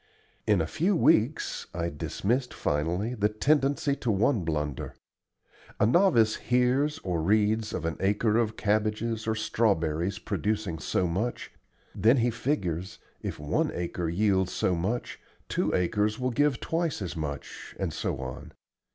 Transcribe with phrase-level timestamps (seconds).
[0.47, 4.95] In a few weeks I dismissed finally the tendency to one blunder.
[5.79, 11.51] A novice hears or reads of an acre of cabbages or strawberries producing so much.
[11.93, 17.15] Then he figures, "if one acre yields so much, two acres will give twice as
[17.15, 18.53] much," and so on.